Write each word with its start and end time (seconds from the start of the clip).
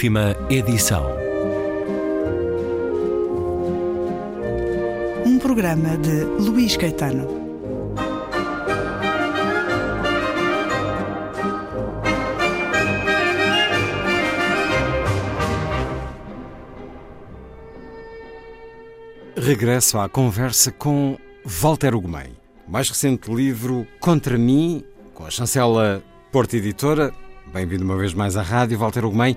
Última 0.00 0.34
edição. 0.48 1.04
Um 5.26 5.38
programa 5.38 5.98
de 5.98 6.24
Luís 6.42 6.74
Caetano. 6.74 7.28
Regresso 19.36 19.98
à 19.98 20.08
conversa 20.08 20.72
com 20.72 21.18
Walter 21.44 21.94
Ugumem. 21.94 22.34
Mais 22.66 22.88
recente 22.88 23.30
livro 23.30 23.86
Contra 24.00 24.38
mim, 24.38 24.82
com 25.12 25.26
a 25.26 25.30
chancela 25.30 26.02
Porta 26.32 26.56
Editora. 26.56 27.12
Bem-vindo 27.52 27.84
uma 27.84 27.98
vez 27.98 28.14
mais 28.14 28.34
à 28.38 28.42
rádio, 28.42 28.78
Walter 28.78 29.04
Ugumem. 29.04 29.36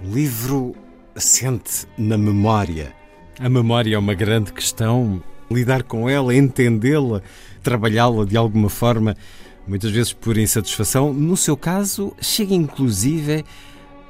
Um 0.00 0.12
livro 0.12 0.76
assente 1.14 1.86
na 1.96 2.16
memória. 2.16 2.94
A 3.40 3.48
memória 3.48 3.96
é 3.96 3.98
uma 3.98 4.14
grande 4.14 4.52
questão. 4.52 5.20
Lidar 5.50 5.82
com 5.82 6.08
ela, 6.08 6.34
entendê-la, 6.34 7.20
trabalhá-la 7.62 8.24
de 8.24 8.36
alguma 8.36 8.68
forma, 8.68 9.16
muitas 9.66 9.90
vezes 9.90 10.12
por 10.12 10.38
insatisfação. 10.38 11.12
No 11.12 11.36
seu 11.36 11.56
caso, 11.56 12.14
chega 12.20 12.54
inclusive 12.54 13.44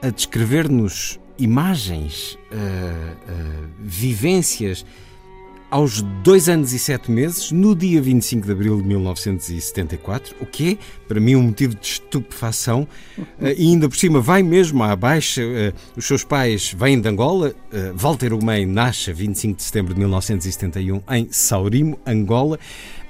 a 0.02 0.10
descrever-nos 0.10 1.18
imagens, 1.38 2.36
uh, 2.52 3.32
uh, 3.32 3.68
vivências 3.78 4.84
aos 5.70 6.00
dois 6.22 6.48
anos 6.48 6.72
e 6.72 6.78
sete 6.78 7.10
meses, 7.10 7.52
no 7.52 7.74
dia 7.74 8.00
25 8.00 8.46
de 8.46 8.52
abril 8.52 8.80
de 8.80 8.88
1974, 8.88 10.34
o 10.40 10.46
que 10.46 10.72
é, 10.72 10.78
para 11.06 11.20
mim, 11.20 11.34
um 11.34 11.42
motivo 11.42 11.74
de 11.74 11.86
estupefação, 11.86 12.88
eh, 13.40 13.54
e 13.56 13.68
ainda 13.68 13.88
por 13.88 13.96
cima 13.96 14.20
vai 14.20 14.42
mesmo 14.42 14.82
à 14.82 14.96
baixa. 14.96 15.42
Eh, 15.42 15.72
os 15.96 16.06
seus 16.06 16.24
pais 16.24 16.74
vêm 16.76 17.00
de 17.00 17.08
Angola. 17.08 17.54
Eh, 17.72 17.92
Walter 17.94 18.32
Umem 18.32 18.64
nasce 18.64 19.10
a 19.10 19.14
25 19.14 19.56
de 19.56 19.62
setembro 19.62 19.92
de 19.92 20.00
1971 20.00 21.02
em 21.10 21.28
Saurimo, 21.30 21.98
Angola. 22.06 22.58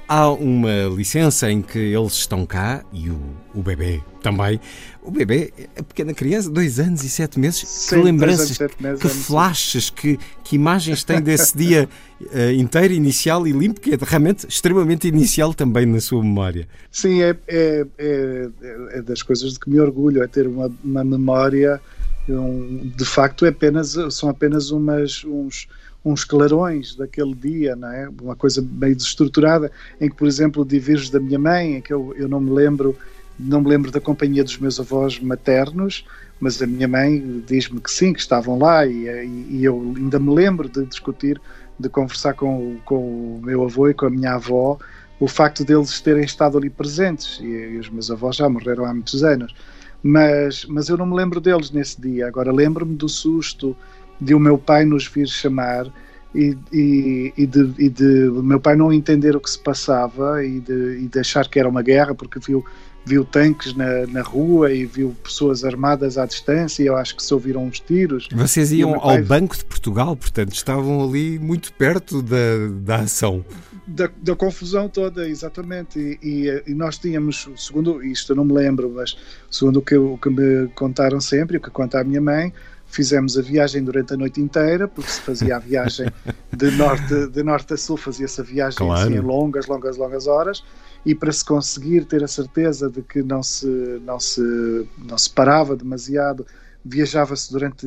Há 0.09 0.31
uma 0.31 0.85
licença 0.97 1.51
em 1.51 1.61
que 1.61 1.79
eles 1.79 2.15
estão 2.15 2.47
cá 2.47 2.83
e 2.91 3.11
o, 3.11 3.21
o 3.55 3.63
bebê 3.63 4.01
também. 4.23 4.59
O 5.03 5.11
bebê, 5.11 5.53
a 5.77 5.83
pequena 5.83 6.15
criança, 6.15 6.49
dois 6.49 6.81
anos 6.81 7.05
e 7.05 7.11
sete 7.11 7.39
meses. 7.39 7.69
Sim, 7.69 7.97
que 7.97 8.03
lembranças, 8.03 8.59
meses, 8.81 9.03
que 9.03 9.09
flashes, 9.09 9.91
que, 9.91 10.19
que 10.43 10.57
imagens 10.57 11.05
tem 11.05 11.21
desse 11.21 11.55
dia 11.57 11.89
uh, 12.23 12.51
inteiro, 12.57 12.95
inicial 12.95 13.47
e 13.47 13.53
limpo, 13.53 13.83
que 13.83 13.93
é 13.93 13.99
realmente 14.01 14.47
extremamente 14.49 15.07
inicial 15.07 15.53
também 15.53 15.85
na 15.85 16.01
sua 16.01 16.23
memória. 16.23 16.67
Sim, 16.91 17.21
é, 17.21 17.37
é, 17.47 17.87
é, 17.99 18.49
é 18.93 19.03
das 19.03 19.23
coisas 19.23 19.53
de 19.53 19.61
que 19.61 19.69
me 19.69 19.79
orgulho, 19.79 20.23
é 20.23 20.27
ter 20.27 20.47
uma, 20.47 20.73
uma 20.83 21.05
memória. 21.05 21.81
Um, 22.27 22.93
de 22.97 23.05
facto, 23.05 23.45
é 23.45 23.51
apenas, 23.51 23.95
são 24.11 24.31
apenas 24.31 24.71
umas, 24.71 25.23
uns 25.25 25.69
uns 26.05 26.25
clarões 26.25 26.95
daquele 26.95 27.35
dia, 27.35 27.77
não 27.77 27.89
é? 27.89 28.09
Uma 28.23 28.37
coisa 28.37 28.63
meio 28.63 28.95
desestruturada, 28.95 29.71
em 30.01 30.09
que, 30.09 30.17
por 30.17 30.27
exemplo, 30.27 30.65
divirjo 30.65 31.11
da 31.13 31.21
minha 31.21 31.39
mãe, 31.39 31.77
em 31.77 31.81
que 31.81 31.93
eu, 31.93 32.15
eu 32.17 32.29
não 32.29 32.41
me 32.41 32.51
lembro 32.51 32.97
não 33.39 33.61
me 33.61 33.69
lembro 33.69 33.91
da 33.91 34.01
companhia 34.01 34.43
dos 34.43 34.59
meus 34.59 34.81
avós 34.81 35.21
maternos, 35.21 36.05
mas 36.41 36.61
a 36.61 36.67
minha 36.67 36.89
mãe 36.89 37.43
diz-me 37.47 37.81
que 37.81 37.91
sim, 37.91 38.13
que 38.13 38.19
estavam 38.19 38.59
lá 38.59 38.85
e, 38.85 39.07
e, 39.49 39.65
eu 39.65 39.95
ainda 39.97 40.19
me 40.19 40.35
lembro 40.35 40.69
de 40.69 40.85
discutir, 40.85 41.41
de 41.79 41.89
conversar 41.89 42.35
com, 42.35 42.79
com 42.85 43.37
o 43.37 43.41
meu 43.43 43.63
avô 43.63 43.89
e 43.89 43.95
com 43.95 44.07
a 44.07 44.11
minha 44.11 44.35
avó 44.35 44.77
o 45.21 45.27
facto 45.29 45.65
deles 45.65 46.01
terem 46.01 46.25
estado 46.25 46.59
ali 46.59 46.71
presentes 46.71 47.39
e, 47.41 47.47
e 47.47 47.79
os 47.79 47.89
meus 47.89 48.11
avós 48.11 48.37
já 48.37 48.49
morreram 48.49 48.85
há 48.85 48.93
muitos 48.93 49.23
anos. 49.23 49.55
Mas, 50.03 50.65
mas 50.65 50.89
eu 50.89 50.97
não 50.97 51.07
me 51.07 51.17
lembro 51.17 51.41
deles 51.41 51.73
nesse 51.73 52.01
dia. 52.01 52.29
Agora 52.29 52.53
lembro-me 52.53 52.95
do 52.95 53.09
susto 53.09 53.77
de 54.21 54.35
o 54.35 54.41
meu 54.41 54.59
pai 54.59 54.85
nos 54.85 55.07
vir 55.07 55.29
chamar 55.29 55.87
e, 56.35 56.57
e, 56.73 57.33
e, 57.37 57.47
de, 57.47 57.75
e 57.79 57.89
de 57.89 58.31
meu 58.43 58.61
pai 58.61 58.77
não 58.77 58.93
entender 58.93 59.35
o 59.35 59.41
que 59.41 59.51
se 59.51 59.59
passava 59.59 60.45
e 60.45 60.61
de, 60.61 60.99
e 61.03 61.09
de 61.09 61.19
achar 61.19 61.49
que 61.49 61.59
era 61.59 61.69
uma 61.69 61.83
guerra 61.83 62.15
porque 62.15 62.39
viu 62.39 62.65
viu 63.09 63.25
tanques 63.25 63.75
na, 63.75 64.07
na 64.07 64.21
rua 64.21 64.71
e 64.71 64.85
viu 64.85 65.17
pessoas 65.25 65.65
armadas 65.65 66.19
à 66.19 66.27
distância 66.27 66.83
e 66.83 66.87
eu 66.87 66.97
acho 66.97 67.17
que 67.17 67.23
se 67.23 67.33
ouviram 67.33 67.65
uns 67.65 67.81
tiros. 67.81 68.29
Vocês 68.31 68.71
iam 68.71 68.99
pai... 69.01 69.17
ao 69.17 69.25
Banco 69.25 69.57
de 69.57 69.65
Portugal, 69.65 70.15
portanto 70.15 70.53
estavam 70.53 71.03
ali 71.03 71.39
muito 71.39 71.73
perto 71.73 72.21
da, 72.21 72.69
da 72.83 72.97
ação. 72.97 73.43
Da, 73.87 74.11
da 74.23 74.37
confusão 74.37 74.87
toda, 74.87 75.27
exatamente. 75.27 75.99
E, 75.99 76.19
e, 76.23 76.71
e, 76.71 76.75
nós 76.75 76.99
tínhamos, 76.99 77.49
segundo 77.57 78.05
isto 78.05 78.33
eu 78.33 78.37
não 78.37 78.45
me 78.45 78.53
lembro, 78.53 78.93
mas 78.95 79.17
segundo 79.51 79.79
o 79.79 79.83
que, 79.83 79.97
o 79.97 80.19
que 80.19 80.29
me 80.29 80.69
contaram 80.75 81.19
sempre, 81.19 81.57
o 81.57 81.61
que 81.61 81.71
conta 81.71 81.99
a 81.99 82.05
minha 82.05 82.21
mãe, 82.21 82.53
fizemos 82.89 83.39
a 83.39 83.43
viagem 83.43 83.85
durante 83.85 84.15
a 84.15 84.17
noite 84.17 84.41
inteira, 84.41 84.89
porque 84.89 85.11
se 85.11 85.21
fazia 85.21 85.57
a 85.57 85.59
viagem 85.59 86.11
de 86.57 86.71
norte, 86.73 87.27
de 87.29 87.43
norte 87.43 87.75
a 87.75 87.77
sul, 87.77 87.97
fazia-se 87.97 88.41
a 88.41 88.45
viagem 88.45 88.79
claro. 88.79 89.09
assim, 89.09 89.21
longas, 89.21 89.67
longas, 89.67 89.97
longas 89.97 90.27
horas, 90.27 90.65
e 91.05 91.15
para 91.15 91.31
se 91.31 91.45
conseguir 91.45 92.07
ter 92.07 92.25
a 92.25 92.29
certeza 92.29 92.91
de 92.91 93.03
que 93.03 93.23
não 93.23 93.43
se, 93.43 93.67
não 94.05 94.19
se, 94.19 94.87
não 95.07 95.17
se 95.17 95.31
parava 95.31 95.77
demasiado, 95.77 96.47
viajava-se 96.85 97.53
durante 97.53 97.87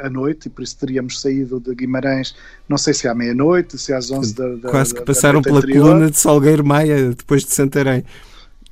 a 0.00 0.08
noite, 0.08 0.46
e 0.46 0.50
por 0.50 0.62
isso 0.62 0.76
teríamos 0.78 1.20
saído 1.20 1.60
de 1.60 1.74
Guimarães, 1.74 2.34
não 2.68 2.78
sei 2.78 2.94
se 2.94 3.06
à 3.06 3.14
meia-noite, 3.14 3.76
se 3.78 3.92
às 3.92 4.10
11 4.10 4.34
da, 4.34 4.48
da 4.56 4.70
Quase 4.70 4.94
que 4.94 5.02
passaram 5.02 5.42
pela 5.42 5.58
anterior. 5.58 5.82
coluna 5.82 6.10
de 6.10 6.18
Salgueiro 6.18 6.64
Maia, 6.64 7.10
depois 7.10 7.44
de 7.44 7.52
Santarém. 7.52 8.04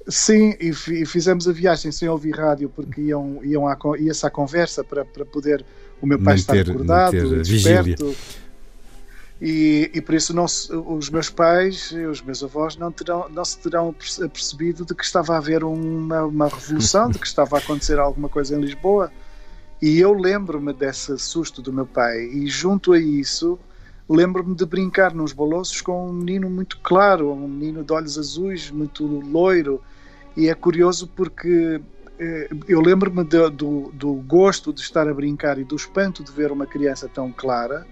Sim, 0.09 0.57
e, 0.59 0.71
e, 0.71 1.07
fizemos 1.07 1.47
a 1.47 1.53
viagem 1.53 1.93
sem 1.93 2.09
ouvir 2.09 2.35
rádio 2.35 2.71
porque 2.71 3.03
iam, 3.03 3.41
iam 3.45 3.69
à, 3.69 3.77
ia-se 3.99 4.27
à 4.27 4.31
conversa 4.31 4.83
para, 4.83 5.05
para 5.05 5.25
poder 5.27 5.65
o 6.01 6.07
meu 6.07 6.19
pai 6.19 6.37
manter, 6.37 6.61
estar 6.61 6.73
acordado, 6.73 7.43
desperto. 7.43 8.17
E, 9.41 9.91
e, 9.95 10.01
por 10.01 10.15
isso 10.15 10.35
não 10.35 10.49
se, 10.49 10.75
os 10.75 11.11
meus 11.11 11.29
pais 11.29 11.93
e 11.93 12.07
os 12.07 12.23
meus 12.23 12.43
avós 12.43 12.77
não, 12.77 12.91
terão, 12.91 13.29
não 13.29 13.45
se 13.45 13.59
terão 13.59 13.95
percebido 14.33 14.85
de 14.85 14.95
que 14.95 15.05
estava 15.05 15.35
a 15.35 15.37
haver 15.37 15.63
uma, 15.63 16.25
uma 16.25 16.49
revolução, 16.49 17.11
de 17.11 17.19
que 17.19 17.27
estava 17.27 17.57
a 17.57 17.59
acontecer 17.61 17.99
alguma 17.99 18.31
coisa 18.31 18.57
em 18.57 18.61
Lisboa. 18.61 19.13
E 19.81 20.01
eu 20.01 20.13
lembro-me 20.13 20.73
desse 20.73 21.17
susto 21.19 21.63
do 21.63 21.73
meu 21.73 21.87
pai, 21.87 22.19
e 22.19 22.47
junto 22.49 22.95
a 22.95 22.99
isso 22.99 23.59
lembro-me 24.09 24.55
de 24.55 24.65
brincar 24.65 25.15
nos 25.15 25.33
bolossos 25.33 25.83
com 25.83 26.09
um 26.09 26.13
menino 26.13 26.49
muito 26.49 26.79
claro, 26.83 27.31
um 27.31 27.47
menino 27.47 27.85
de 27.85 27.93
olhos 27.93 28.19
azuis, 28.19 28.71
muito 28.71 29.07
loiro, 29.07 29.83
e 30.39 30.49
é 30.49 30.55
curioso 30.55 31.09
porque 31.09 31.81
eh, 32.17 32.49
eu 32.69 32.81
lembro-me 32.81 33.25
do, 33.25 33.91
do, 33.93 34.15
gosto 34.25 34.73
de 34.73 34.81
estar 34.81 35.09
a 35.09 35.13
brincar 35.13 35.59
e 35.59 35.65
do 35.65 35.75
espanto 35.75 36.23
de 36.23 36.31
ver 36.31 36.53
uma 36.53 36.65
criança 36.65 37.09
tão 37.09 37.33
clara, 37.33 37.85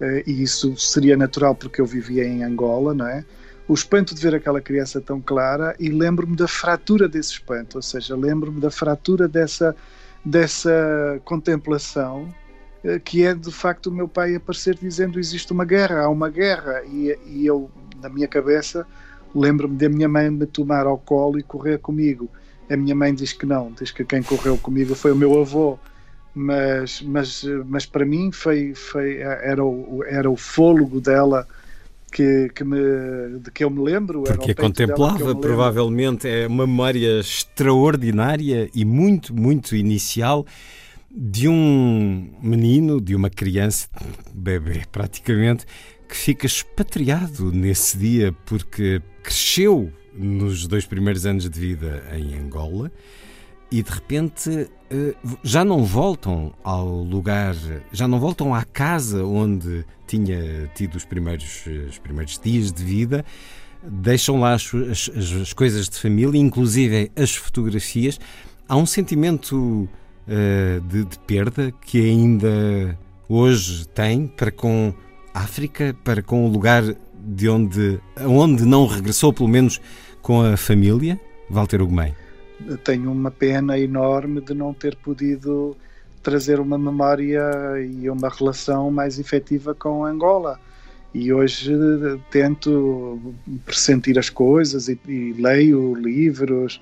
eh, 0.00 0.24
e 0.26 0.42
isso 0.42 0.76
seria 0.76 1.16
natural 1.16 1.54
porque 1.54 1.80
eu 1.80 1.86
vivia 1.86 2.24
em 2.24 2.42
Angola, 2.42 2.92
não 2.92 3.06
é? 3.06 3.24
O 3.68 3.74
espanto 3.74 4.16
de 4.16 4.20
ver 4.20 4.34
aquela 4.34 4.60
criança 4.60 5.00
tão 5.00 5.20
clara 5.20 5.76
e 5.78 5.90
lembro-me 5.90 6.34
da 6.34 6.48
fratura 6.48 7.08
desse 7.08 7.34
espanto, 7.34 7.78
ou 7.78 7.82
seja, 7.82 8.16
lembro-me 8.16 8.60
da 8.60 8.70
fratura 8.70 9.28
dessa, 9.28 9.74
dessa 10.24 11.20
contemplação 11.24 12.34
eh, 12.82 12.98
que 12.98 13.24
é 13.24 13.32
de 13.32 13.52
facto 13.52 13.86
o 13.86 13.92
meu 13.92 14.08
pai 14.08 14.34
aparecer 14.34 14.74
dizendo 14.74 15.20
existe 15.20 15.52
uma 15.52 15.64
guerra, 15.64 16.00
há 16.02 16.08
uma 16.08 16.28
guerra, 16.28 16.82
e, 16.84 17.16
e 17.26 17.46
eu, 17.46 17.70
na 18.02 18.08
minha 18.08 18.26
cabeça, 18.26 18.84
lembro-me 19.34 19.76
da 19.76 19.88
minha 19.88 20.08
mãe 20.08 20.30
me 20.30 20.46
tomar 20.46 20.86
ao 20.86 20.98
colo 20.98 21.38
e 21.38 21.42
correr 21.42 21.78
comigo. 21.78 22.28
A 22.70 22.76
minha 22.76 22.94
mãe 22.94 23.14
diz 23.14 23.32
que 23.32 23.46
não, 23.46 23.72
diz 23.72 23.90
que 23.90 24.04
quem 24.04 24.22
correu 24.22 24.56
comigo 24.56 24.94
foi 24.94 25.12
o 25.12 25.16
meu 25.16 25.40
avô. 25.40 25.78
Mas, 26.34 27.02
mas, 27.02 27.44
mas 27.66 27.84
para 27.84 28.06
mim 28.06 28.32
foi, 28.32 28.74
foi, 28.74 29.18
era, 29.18 29.62
o, 29.62 30.02
era 30.06 30.30
o 30.30 30.36
fôlego 30.36 30.98
dela 30.98 31.46
que, 32.10 32.50
que 32.54 32.64
me, 32.64 33.38
de 33.40 33.50
que 33.50 33.64
eu 33.64 33.70
me 33.70 33.82
lembro. 33.82 34.22
Porque 34.22 34.52
a 34.52 34.54
contemplava, 34.54 35.34
provavelmente, 35.34 36.28
é 36.28 36.46
uma 36.46 36.66
memória 36.66 37.20
extraordinária 37.20 38.70
e 38.74 38.84
muito, 38.84 39.34
muito 39.34 39.74
inicial 39.74 40.46
de 41.10 41.48
um 41.48 42.30
menino, 42.42 43.00
de 43.00 43.14
uma 43.14 43.28
criança, 43.28 43.88
bebê 44.32 44.82
praticamente, 44.90 45.66
que 46.12 46.18
fica 46.18 46.44
expatriado 46.44 47.50
nesse 47.50 47.96
dia 47.96 48.34
porque 48.44 49.00
cresceu 49.22 49.90
nos 50.12 50.66
dois 50.66 50.84
primeiros 50.84 51.24
anos 51.24 51.48
de 51.48 51.58
vida 51.58 52.04
em 52.12 52.34
Angola 52.34 52.92
e 53.70 53.82
de 53.82 53.90
repente 53.90 54.68
eh, 54.90 55.14
já 55.42 55.64
não 55.64 55.82
voltam 55.82 56.52
ao 56.62 56.86
lugar, 56.86 57.56
já 57.90 58.06
não 58.06 58.20
voltam 58.20 58.54
à 58.54 58.62
casa 58.62 59.24
onde 59.24 59.86
tinha 60.06 60.70
tido 60.74 60.96
os 60.96 61.06
primeiros, 61.06 61.64
os 61.88 61.96
primeiros 61.96 62.38
dias 62.38 62.70
de 62.70 62.84
vida, 62.84 63.24
deixam 63.82 64.38
lá 64.38 64.52
as, 64.52 64.70
as, 64.74 65.10
as 65.40 65.54
coisas 65.54 65.88
de 65.88 65.98
família, 65.98 66.38
inclusive 66.38 67.10
as 67.16 67.34
fotografias. 67.34 68.20
Há 68.68 68.76
um 68.76 68.84
sentimento 68.84 69.88
uh, 70.28 70.80
de, 70.82 71.06
de 71.06 71.18
perda 71.20 71.72
que 71.72 71.98
ainda 71.98 72.98
hoje 73.26 73.88
tem 73.88 74.26
para 74.26 74.52
com 74.52 74.92
África, 75.34 75.96
para 76.04 76.22
com 76.22 76.46
o 76.46 76.48
lugar 76.48 76.82
de 77.14 77.48
onde, 77.48 78.00
onde 78.20 78.64
não 78.64 78.86
regressou, 78.86 79.32
pelo 79.32 79.48
menos 79.48 79.80
com 80.20 80.42
a 80.42 80.56
família, 80.56 81.20
Walter 81.48 81.80
Ugumem? 81.80 82.14
Tenho 82.84 83.10
uma 83.10 83.30
pena 83.30 83.78
enorme 83.78 84.40
de 84.40 84.54
não 84.54 84.72
ter 84.72 84.96
podido 84.96 85.76
trazer 86.22 86.60
uma 86.60 86.78
memória 86.78 87.42
e 87.80 88.08
uma 88.08 88.28
relação 88.28 88.90
mais 88.90 89.18
efetiva 89.18 89.74
com 89.74 90.04
Angola. 90.04 90.58
E 91.14 91.32
hoje 91.32 91.72
tento 92.30 93.34
pressentir 93.66 94.18
as 94.18 94.30
coisas 94.30 94.88
e, 94.88 94.98
e 95.06 95.34
leio 95.34 95.94
livros, 95.94 96.80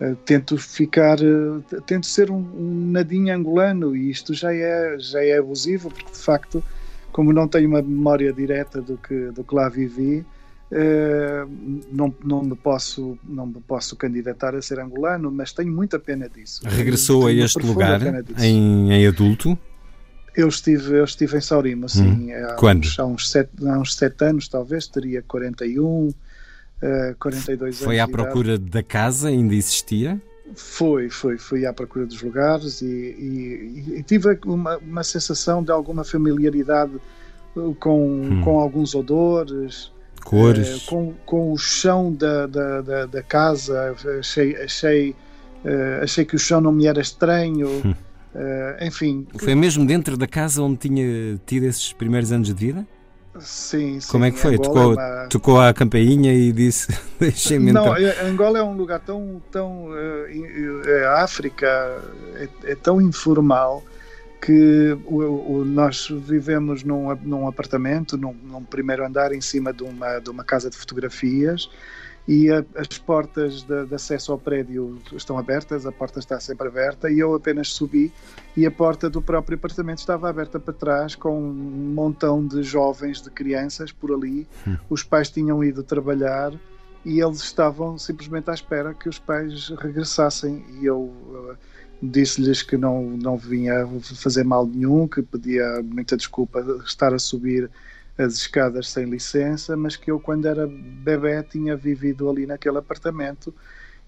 uh, 0.00 0.14
tento 0.24 0.56
ficar, 0.56 1.18
uh, 1.20 1.60
tento 1.84 2.06
ser 2.06 2.30
um, 2.30 2.36
um, 2.36 2.90
nadinho 2.92 3.34
angolano 3.34 3.96
e 3.96 4.08
isto 4.08 4.34
já 4.34 4.54
é, 4.54 4.96
já 5.00 5.24
é 5.24 5.36
abusivo, 5.36 5.90
porque 5.90 6.12
de 6.12 6.18
facto, 6.18 6.62
como 7.12 7.32
não 7.32 7.46
tenho 7.46 7.68
uma 7.68 7.82
memória 7.82 8.32
direta 8.32 8.80
do 8.80 8.96
que, 8.96 9.30
do 9.30 9.44
que 9.44 9.54
lá 9.54 9.68
vivi, 9.68 10.24
Uh, 10.72 11.46
não, 11.92 12.14
não, 12.24 12.42
me 12.42 12.56
posso, 12.56 13.18
não 13.22 13.44
me 13.44 13.60
posso 13.60 13.94
candidatar 13.94 14.54
a 14.54 14.62
ser 14.62 14.80
angolano, 14.80 15.30
mas 15.30 15.52
tenho 15.52 15.70
muita 15.70 15.98
pena 15.98 16.30
disso. 16.30 16.62
Regressou 16.64 17.26
a 17.26 17.32
este 17.32 17.58
lugar 17.58 18.00
em, 18.38 18.90
em, 18.90 19.06
adulto? 19.06 19.58
Eu 20.34 20.48
estive, 20.48 20.94
eu 20.94 21.04
estive 21.04 21.36
em 21.36 21.42
Saurima, 21.42 21.88
sim. 21.88 22.32
Hum. 22.32 22.46
Há 22.46 22.54
Quando? 22.54 22.86
Uns, 22.86 22.98
há, 22.98 23.04
uns 23.04 23.30
sete, 23.30 23.50
há 23.66 23.78
uns 23.78 23.94
sete 23.94 24.24
anos, 24.24 24.48
talvez, 24.48 24.86
teria 24.86 25.20
41, 25.20 26.08
uh, 26.08 26.14
42 27.18 27.58
Foi 27.58 27.66
anos. 27.66 27.78
Foi 27.78 28.00
à 28.00 28.08
procura 28.08 28.58
da 28.58 28.82
casa, 28.82 29.28
ainda 29.28 29.54
existia? 29.54 30.18
Foi, 30.54 31.08
foi, 31.08 31.38
fui 31.38 31.66
à 31.66 31.72
procura 31.72 32.06
dos 32.06 32.22
lugares 32.22 32.82
e, 32.82 32.86
e, 32.86 33.94
e 33.98 34.02
tive 34.02 34.38
uma, 34.44 34.76
uma 34.78 35.02
sensação 35.02 35.62
de 35.62 35.70
alguma 35.70 36.04
familiaridade 36.04 36.92
com, 37.78 38.22
hum. 38.22 38.40
com 38.42 38.58
alguns 38.58 38.94
odores, 38.94 39.92
Cores. 40.24 40.86
Uh, 40.86 40.86
com, 40.86 41.14
com 41.26 41.52
o 41.52 41.58
chão 41.58 42.12
da, 42.12 42.46
da, 42.46 42.80
da, 42.80 43.06
da 43.06 43.22
casa, 43.22 43.94
achei, 44.18 44.56
achei, 44.56 45.10
uh, 45.10 46.02
achei 46.02 46.24
que 46.24 46.36
o 46.36 46.38
chão 46.38 46.60
não 46.60 46.72
me 46.72 46.86
era 46.86 47.00
estranho. 47.00 47.68
Uh, 48.34 48.84
enfim. 48.84 49.26
Foi 49.36 49.54
mesmo 49.54 49.84
dentro 49.84 50.16
da 50.16 50.26
casa 50.26 50.62
onde 50.62 50.78
tinha 50.78 51.38
tido 51.44 51.64
esses 51.64 51.92
primeiros 51.92 52.32
anos 52.32 52.48
de 52.48 52.54
vida? 52.54 52.86
Sim, 53.40 53.98
sim. 53.98 54.10
Como 54.10 54.24
é 54.24 54.30
que 54.30 54.38
foi? 54.38 54.58
Tocou, 54.58 54.92
é 54.92 54.96
uma... 54.96 55.26
tocou 55.28 55.60
a 55.60 55.72
campainha 55.72 56.34
e 56.34 56.52
disse: 56.52 56.88
Deixem-me 57.18 57.72
Não, 57.72 57.96
então. 57.96 58.26
Angola 58.26 58.58
é 58.58 58.62
um 58.62 58.76
lugar 58.76 59.00
tão. 59.00 59.40
tão 59.50 59.88
a 61.06 61.22
África 61.22 61.66
é, 62.34 62.48
é 62.64 62.74
tão 62.74 63.00
informal 63.00 63.82
que 64.40 64.98
o, 65.06 65.20
o, 65.20 65.64
nós 65.64 66.08
vivemos 66.10 66.82
num, 66.82 67.14
num 67.22 67.46
apartamento, 67.46 68.18
num, 68.18 68.34
num, 68.34 68.64
primeiro 68.64 69.06
andar, 69.06 69.32
em 69.32 69.40
cima 69.40 69.72
de 69.72 69.84
uma, 69.84 70.18
de 70.18 70.28
uma 70.28 70.42
casa 70.42 70.68
de 70.68 70.76
fotografias 70.76 71.70
e 72.26 72.50
a, 72.50 72.64
as 72.76 72.98
portas 72.98 73.62
de, 73.62 73.86
de, 73.86 73.94
acesso 73.94 74.32
ao 74.32 74.38
prédio 74.38 74.98
estão 75.12 75.38
abertas, 75.38 75.86
a 75.86 75.92
porta 75.92 76.18
está 76.18 76.38
sempre 76.38 76.68
aberta 76.68 77.10
e 77.10 77.18
eu 77.18 77.34
apenas 77.34 77.68
subi 77.68 78.12
e 78.56 78.64
a 78.64 78.70
porta 78.70 79.10
do 79.10 79.20
próprio 79.20 79.56
apartamento 79.56 79.98
estava 79.98 80.28
aberta 80.28 80.60
para 80.60 80.72
trás 80.72 81.14
com 81.14 81.36
um 81.36 81.92
montão 81.94 82.46
de 82.46 82.62
jovens, 82.62 83.20
de 83.20 83.30
crianças 83.30 83.90
por 83.90 84.12
ali. 84.12 84.46
Hum. 84.66 84.76
Os 84.88 85.02
pais 85.02 85.30
tinham 85.30 85.64
ido 85.64 85.82
trabalhar 85.82 86.52
e 87.04 87.20
eles 87.20 87.40
estavam 87.40 87.98
simplesmente 87.98 88.48
à 88.50 88.54
espera 88.54 88.94
que 88.94 89.08
os 89.08 89.18
pais 89.18 89.70
regressassem 89.80 90.64
e 90.80 90.86
eu 90.86 91.12
disse-lhes 92.02 92.62
que 92.62 92.76
não, 92.76 93.02
não 93.02 93.36
vinha 93.36 93.86
fazer 94.00 94.44
mal 94.44 94.66
nenhum, 94.66 95.06
que 95.06 95.22
pedia 95.22 95.82
muita 95.82 96.16
desculpa 96.16 96.60
estar 96.84 97.14
a 97.14 97.18
subir 97.18 97.70
as 98.16 98.34
escadas 98.34 98.88
sem 98.88 99.06
licença, 99.06 99.76
mas 99.76 99.96
que 99.96 100.10
eu, 100.10 100.20
quando 100.20 100.46
era 100.46 100.66
bebê, 100.66 101.42
tinha 101.42 101.76
vivido 101.76 102.28
ali 102.28 102.46
naquele 102.46 102.78
apartamento 102.78 103.54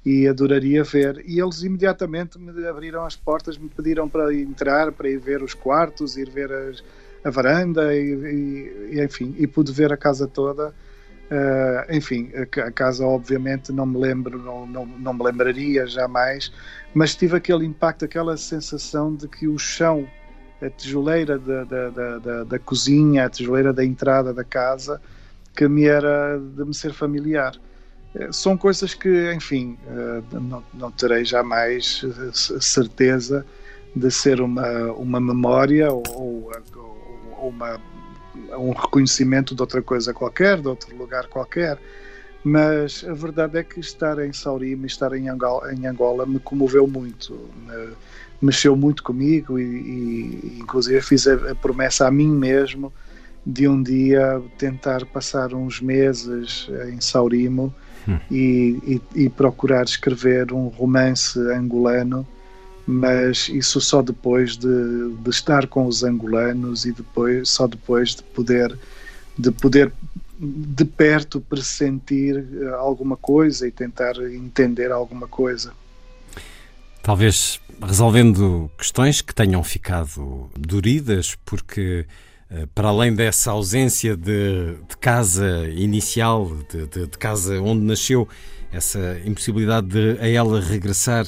e 0.05 0.29
adoraria 0.29 0.85
ver. 0.85 1.25
E 1.27 1.41
eles 1.41 1.63
imediatamente 1.63 2.39
me 2.39 2.67
abriram 2.67 3.05
as 3.05 3.17
portas, 3.17 3.57
me 3.57 3.69
pediram 3.69 4.09
para 4.09 4.33
entrar, 4.35 4.93
para 4.93 5.09
ir 5.09 5.19
ver 5.19 5.43
os 5.43 5.55
quartos, 5.55 6.17
ir 6.17 6.31
ver 6.31 6.53
as, 6.53 6.85
a 7.25 7.31
varanda, 7.31 7.95
e, 7.95 8.93
e, 8.93 9.03
enfim, 9.03 9.35
e 9.39 9.47
pude 9.47 9.73
ver 9.73 9.93
a 9.93 9.97
casa 9.97 10.29
toda. 10.29 10.75
Uh, 11.25 11.91
enfim, 11.91 12.31
a, 12.35 12.67
a, 12.67 12.71
casa 12.71 13.05
obviamente 13.07 13.73
não 13.73 13.87
me 13.87 13.99
lembro, 13.99 14.39
não, 14.39 14.67
não, 14.67 14.85
não 14.85 15.15
me 15.15 15.25
lembraria 15.25 15.87
jamais, 15.87 16.53
mas 16.93 17.15
tive 17.15 17.35
aquele 17.35 17.65
impacto, 17.65 18.05
aquela 18.05 18.37
sensação 18.37 19.17
de 19.17 19.27
que 19.27 19.49
o 19.49 19.59
chão, 19.59 20.07
a 20.61 20.71
tijoleira 20.71 21.39
da, 21.39 21.65
da, 21.65 22.19
da, 22.19 22.45
da, 22.45 22.59
cozinha, 22.59 23.27
a 23.27 23.31
tijoleira 23.31 23.73
da 23.73 23.85
entrada 23.85 24.33
da 24.33 24.45
casa, 24.45 25.01
que 25.55 25.69
me 25.69 25.85
era 25.85 26.39
de 26.39 26.65
me 26.65 26.75
ser 26.75 26.93
familiar. 26.93 27.55
Eh, 28.15 28.31
são 28.33 28.57
coisas 28.57 28.95
que, 28.95 29.33
enfim, 29.33 29.77
eh, 29.87 30.23
não, 30.33 30.65
não 30.73 30.91
terei 30.91 31.25
jamais 31.25 32.03
eh, 32.05 32.61
certeza 32.61 33.45
de 33.95 34.11
ser 34.11 34.41
uma, 34.41 34.93
uma 34.93 35.21
memória 35.21 35.93
ou, 35.93 36.03
ou 37.37 37.49
uma, 37.49 37.81
um 38.57 38.73
reconhecimento 38.73 39.55
de 39.55 39.61
outra 39.61 39.83
coisa 39.83 40.13
qualquer, 40.13 40.61
de 40.61 40.69
outro 40.69 40.97
lugar 40.97 41.27
qualquer 41.29 41.79
mas 42.45 43.03
a 43.09 43.15
verdade 43.15 43.57
é 43.57 43.63
que 43.63 43.81
estar 43.81 44.19
em 44.19 44.33
Saurima 44.33 44.85
e 44.85 44.87
estar 44.87 45.15
em 45.15 45.31
Angola, 45.31 45.73
em 45.73 45.87
Angola 45.87 46.27
me 46.27 46.39
comoveu 46.39 46.87
muito, 46.87 47.33
me, 47.67 47.95
mexeu 48.43 48.77
muito 48.77 49.03
comigo 49.03 49.59
e, 49.59 49.63
e 49.63 50.59
inclusive 50.61 51.01
fiz 51.01 51.27
a, 51.27 51.35
a, 51.53 51.55
promessa 51.55 52.07
a 52.07 52.11
mim 52.11 52.29
mesmo 52.29 52.93
de 53.47 53.67
um 53.67 53.83
dia 53.83 54.43
tentar 54.59 55.07
passar 55.07 55.55
uns 55.55 55.81
meses 55.81 56.69
em 56.93 57.01
Saurimo 57.01 57.75
hum. 58.07 58.19
e, 58.31 59.01
e, 59.15 59.25
e, 59.25 59.29
procurar 59.31 59.85
escrever 59.85 60.53
um 60.53 60.69
romance 60.69 61.39
angolano, 61.39 62.27
mas 62.87 63.49
isso 63.49 63.81
só 63.81 64.03
depois 64.03 64.57
de, 64.57 65.15
de 65.19 65.31
estar 65.31 65.67
com 65.67 65.87
os 65.87 66.05
angolanos 66.05 66.85
e 66.85 66.93
depois 66.93 67.49
só 67.49 67.67
depois 67.67 68.17
de 68.17 68.23
poder 68.23 68.79
de 69.39 69.51
poder 69.51 69.93
de 70.45 70.85
perto 70.85 71.41
pressentir 71.41 72.37
eh, 72.37 72.69
alguma 72.75 73.17
coisa 73.17 73.67
e 73.67 73.71
tentar 73.71 74.17
entender 74.17 74.93
alguma 74.93 75.27
coisa. 75.27 75.73
Talvez 77.03 77.61
resolvendo 77.83 78.71
questões 78.79 79.21
que 79.21 79.35
tenham 79.35 79.63
ficado 79.63 80.51
duridas, 80.57 81.37
porque 81.45 82.07
eh, 82.51 82.67
para 82.75 82.89
além 82.89 83.15
dessa 83.15 83.51
ausência 83.51 84.17
de, 84.17 84.77
de 84.89 84.97
casa 84.99 85.69
inicial, 85.71 86.51
de, 86.71 86.87
de, 86.87 87.07
de, 87.07 87.19
casa 87.19 87.61
onde 87.61 87.83
nasceu, 87.83 88.29
essa 88.73 89.21
impossibilidade 89.25 89.89
de 89.89 90.19
a 90.21 90.29
ela 90.29 90.61
regressar, 90.61 91.27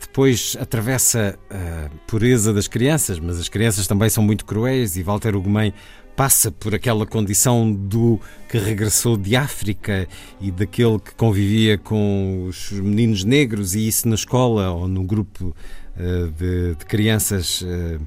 depois 0.00 0.56
atravessa 0.60 1.38
a 1.50 1.90
pureza 2.06 2.52
das 2.52 2.68
crianças, 2.68 3.18
mas 3.18 3.38
as 3.38 3.48
crianças 3.48 3.86
também 3.86 4.08
são 4.08 4.22
muito 4.22 4.44
cruéis 4.44 4.96
e 4.96 5.02
Walter 5.02 5.34
Ugumem 5.34 5.72
passa 6.16 6.50
por 6.50 6.74
aquela 6.74 7.06
condição 7.06 7.70
do 7.70 8.18
que 8.48 8.56
regressou 8.56 9.18
de 9.18 9.36
África 9.36 10.08
e 10.40 10.50
daquele 10.50 10.98
que 10.98 11.14
convivia 11.14 11.76
com 11.76 12.46
os 12.48 12.72
meninos 12.72 13.22
negros 13.22 13.74
e 13.74 13.86
isso 13.86 14.08
na 14.08 14.14
escola 14.14 14.70
ou 14.70 14.88
no 14.88 15.04
grupo 15.04 15.54
uh, 15.96 16.30
de, 16.32 16.74
de, 16.74 16.86
crianças 16.86 17.60
uh, 17.60 18.00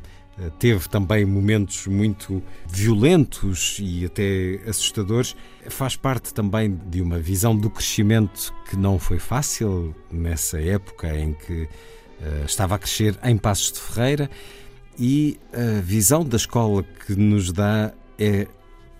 teve 0.57 0.89
também 0.89 1.23
momentos 1.23 1.85
muito 1.85 2.41
violentos 2.67 3.77
e 3.79 4.05
até 4.05 4.59
assustadores. 4.67 5.35
Faz 5.67 5.95
parte 5.95 6.33
também 6.33 6.79
de 6.87 7.01
uma 7.01 7.19
visão 7.19 7.55
do 7.55 7.69
crescimento 7.69 8.53
que 8.69 8.75
não 8.75 8.97
foi 8.97 9.19
fácil 9.19 9.93
nessa 10.11 10.59
época 10.59 11.15
em 11.15 11.33
que 11.33 11.63
uh, 11.63 12.45
estava 12.45 12.73
a 12.73 12.79
crescer 12.79 13.19
em 13.23 13.37
Passos 13.37 13.73
de 13.73 13.79
Ferreira 13.79 14.29
e 14.99 15.39
a 15.53 15.79
visão 15.79 16.25
da 16.25 16.35
escola 16.35 16.83
que 17.05 17.15
nos 17.15 17.53
dá 17.53 17.93
é 18.19 18.47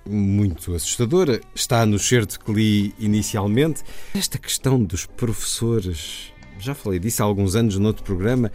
muito 0.10 0.74
assustadora. 0.74 1.42
Está 1.54 1.86
no 1.86 2.00
certo 2.00 2.40
que 2.40 2.52
li 2.52 2.96
inicialmente. 2.98 3.84
Esta 4.16 4.38
questão 4.38 4.82
dos 4.82 5.06
professores, 5.06 6.34
já 6.60 6.74
falei 6.74 7.00
disso 7.00 7.22
há 7.22 7.26
alguns 7.26 7.56
anos 7.56 7.78
noutro 7.78 8.04
programa, 8.04 8.52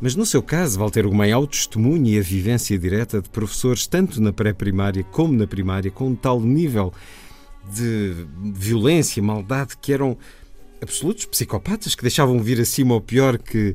mas 0.00 0.14
no 0.14 0.26
seu 0.26 0.42
caso, 0.42 0.78
Walter 0.78 1.08
Gomem, 1.08 1.32
há 1.32 1.38
o 1.38 1.46
testemunho 1.46 2.06
e 2.06 2.18
a 2.18 2.22
vivência 2.22 2.78
direta 2.78 3.20
de 3.20 3.28
professores, 3.28 3.86
tanto 3.86 4.20
na 4.20 4.32
pré-primária 4.32 5.02
como 5.02 5.32
na 5.32 5.46
primária, 5.46 5.90
com 5.90 6.08
um 6.08 6.14
tal 6.14 6.40
nível 6.40 6.92
de 7.72 8.14
violência, 8.54 9.22
maldade, 9.22 9.76
que 9.80 9.92
eram 9.92 10.16
absolutos 10.80 11.24
psicopatas, 11.26 11.94
que 11.94 12.02
deixavam 12.02 12.40
vir 12.40 12.60
acima 12.60 12.94
o 12.94 13.00
pior 13.00 13.38
que, 13.38 13.74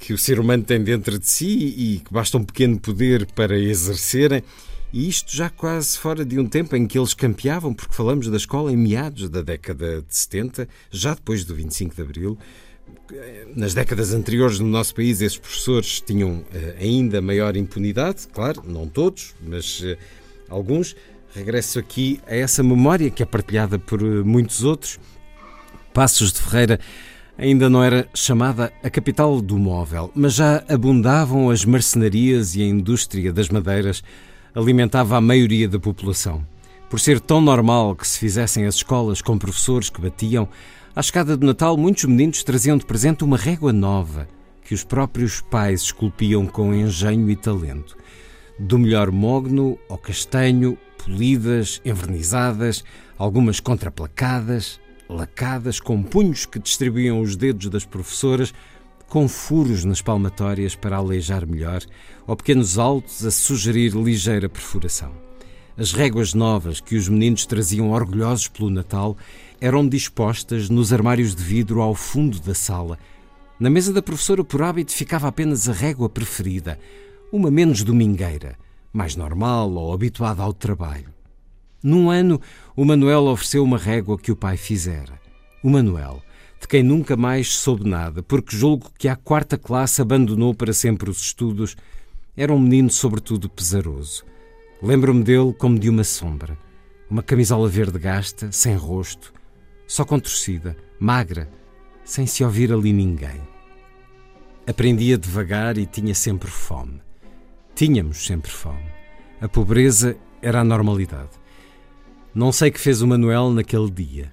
que 0.00 0.12
o 0.12 0.18
ser 0.18 0.40
humano 0.40 0.64
tem 0.64 0.82
dentro 0.82 1.16
de 1.16 1.28
si 1.28 1.46
e 1.46 2.02
que 2.04 2.12
basta 2.12 2.36
um 2.38 2.44
pequeno 2.44 2.78
poder 2.80 3.26
para 3.26 3.56
exercerem. 3.56 4.42
E 4.92 5.08
isto 5.08 5.34
já 5.34 5.48
quase 5.48 5.96
fora 5.96 6.24
de 6.24 6.38
um 6.38 6.46
tempo 6.46 6.76
em 6.76 6.86
que 6.86 6.98
eles 6.98 7.14
campeavam, 7.14 7.72
porque 7.72 7.94
falamos 7.94 8.28
da 8.28 8.36
escola 8.36 8.70
em 8.70 8.76
meados 8.76 9.28
da 9.30 9.40
década 9.40 10.02
de 10.02 10.14
70, 10.14 10.68
já 10.90 11.14
depois 11.14 11.44
do 11.44 11.54
25 11.54 11.94
de 11.94 12.02
Abril. 12.02 12.38
Nas 13.56 13.72
décadas 13.72 14.12
anteriores 14.12 14.58
no 14.58 14.68
nosso 14.68 14.94
país, 14.94 15.22
esses 15.22 15.38
professores 15.38 16.00
tinham 16.00 16.44
eh, 16.52 16.76
ainda 16.78 17.22
maior 17.22 17.56
impunidade, 17.56 18.26
claro, 18.32 18.62
não 18.66 18.86
todos, 18.86 19.34
mas 19.40 19.80
eh, 19.82 19.96
alguns. 20.48 20.94
Regresso 21.34 21.78
aqui 21.78 22.20
a 22.26 22.36
essa 22.36 22.62
memória 22.62 23.10
que 23.10 23.22
é 23.22 23.26
partilhada 23.26 23.78
por 23.78 24.02
eh, 24.02 24.22
muitos 24.22 24.62
outros. 24.62 25.00
Passos 25.94 26.32
de 26.32 26.40
Ferreira 26.40 26.78
Ainda 27.38 27.68
não 27.70 27.82
era 27.82 28.06
chamada 28.14 28.72
a 28.82 28.90
capital 28.90 29.40
do 29.40 29.58
móvel, 29.58 30.12
mas 30.14 30.34
já 30.34 30.62
abundavam 30.68 31.48
as 31.48 31.64
marcenarias 31.64 32.54
e 32.54 32.62
a 32.62 32.66
indústria 32.66 33.32
das 33.32 33.48
madeiras 33.48 34.02
alimentava 34.54 35.16
a 35.16 35.20
maioria 35.20 35.68
da 35.68 35.78
população. 35.78 36.46
Por 36.90 37.00
ser 37.00 37.20
tão 37.20 37.40
normal 37.40 37.96
que 37.96 38.06
se 38.06 38.18
fizessem 38.18 38.66
as 38.66 38.76
escolas 38.76 39.22
com 39.22 39.38
professores 39.38 39.88
que 39.88 40.00
batiam, 40.00 40.48
à 40.94 41.00
escada 41.00 41.36
de 41.36 41.46
Natal 41.46 41.76
muitos 41.76 42.04
meninos 42.04 42.42
traziam 42.42 42.76
de 42.76 42.84
presente 42.84 43.24
uma 43.24 43.36
régua 43.36 43.72
nova 43.72 44.28
que 44.62 44.74
os 44.74 44.84
próprios 44.84 45.40
pais 45.40 45.82
esculpiam 45.82 46.46
com 46.46 46.74
engenho 46.74 47.30
e 47.30 47.36
talento. 47.36 47.96
Do 48.58 48.78
melhor 48.78 49.10
mogno 49.10 49.78
ao 49.88 49.98
castanho, 49.98 50.78
polidas, 51.02 51.80
envernizadas, 51.84 52.84
algumas 53.18 53.58
contraplacadas, 53.58 54.80
lacadas, 55.08 55.80
com 55.80 56.02
punhos 56.02 56.46
que 56.46 56.58
distribuíam 56.58 57.20
os 57.20 57.36
dedos 57.36 57.68
das 57.68 57.84
professoras, 57.84 58.52
com 59.12 59.28
furos 59.28 59.84
nas 59.84 60.00
palmatórias 60.00 60.74
para 60.74 60.96
aleijar 60.96 61.46
melhor, 61.46 61.82
ou 62.26 62.34
pequenos 62.34 62.78
altos 62.78 63.26
a 63.26 63.30
sugerir 63.30 63.94
ligeira 63.94 64.48
perfuração. 64.48 65.12
As 65.76 65.92
réguas 65.92 66.32
novas 66.32 66.80
que 66.80 66.96
os 66.96 67.10
meninos 67.10 67.44
traziam 67.44 67.90
orgulhosos 67.90 68.48
pelo 68.48 68.70
Natal 68.70 69.14
eram 69.60 69.86
dispostas 69.86 70.70
nos 70.70 70.94
armários 70.94 71.34
de 71.34 71.42
vidro 71.42 71.82
ao 71.82 71.94
fundo 71.94 72.40
da 72.40 72.54
sala. 72.54 72.98
Na 73.60 73.68
mesa 73.68 73.92
da 73.92 74.00
professora, 74.00 74.42
por 74.42 74.62
hábito, 74.62 74.92
ficava 74.92 75.28
apenas 75.28 75.68
a 75.68 75.74
régua 75.74 76.08
preferida, 76.08 76.78
uma 77.30 77.50
menos 77.50 77.82
domingueira, 77.82 78.56
mais 78.94 79.14
normal 79.14 79.70
ou 79.72 79.92
habituada 79.92 80.42
ao 80.42 80.54
trabalho. 80.54 81.12
Num 81.82 82.08
ano, 82.08 82.40
o 82.74 82.82
Manuel 82.82 83.24
ofereceu 83.24 83.62
uma 83.62 83.76
régua 83.76 84.16
que 84.16 84.32
o 84.32 84.36
pai 84.36 84.56
fizera. 84.56 85.20
O 85.62 85.68
Manuel, 85.68 86.22
de 86.62 86.68
quem 86.68 86.80
nunca 86.80 87.16
mais 87.16 87.56
soube 87.56 87.88
nada, 87.88 88.22
porque 88.22 88.56
julgo 88.56 88.88
que 88.96 89.08
à 89.08 89.16
quarta 89.16 89.58
classe 89.58 90.00
abandonou 90.00 90.54
para 90.54 90.72
sempre 90.72 91.10
os 91.10 91.20
estudos, 91.20 91.76
era 92.36 92.52
um 92.52 92.58
menino 92.58 92.88
sobretudo 92.88 93.50
pesaroso. 93.50 94.24
Lembro-me 94.80 95.24
dele 95.24 95.52
como 95.52 95.76
de 95.76 95.90
uma 95.90 96.04
sombra. 96.04 96.56
Uma 97.10 97.20
camisola 97.22 97.68
verde 97.68 97.98
gasta, 97.98 98.52
sem 98.52 98.76
rosto, 98.76 99.34
só 99.88 100.04
contorcida, 100.04 100.76
magra, 101.00 101.50
sem 102.04 102.28
se 102.28 102.44
ouvir 102.44 102.72
ali 102.72 102.92
ninguém. 102.92 103.40
Aprendia 104.64 105.18
devagar 105.18 105.76
e 105.76 105.84
tinha 105.84 106.14
sempre 106.14 106.48
fome. 106.48 107.02
Tínhamos 107.74 108.24
sempre 108.24 108.52
fome. 108.52 108.86
A 109.40 109.48
pobreza 109.48 110.16
era 110.40 110.60
a 110.60 110.64
normalidade. 110.64 111.30
Não 112.32 112.52
sei 112.52 112.70
que 112.70 112.80
fez 112.80 113.02
o 113.02 113.06
Manuel 113.08 113.50
naquele 113.50 113.90
dia. 113.90 114.32